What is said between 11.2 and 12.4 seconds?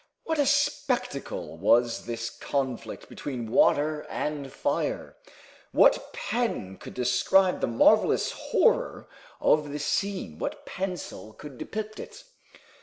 could depict it?